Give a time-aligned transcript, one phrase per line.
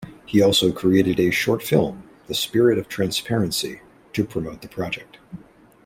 [0.25, 3.81] He also created a short film, "The Spirit of Transparency",
[4.13, 5.19] to promote the project.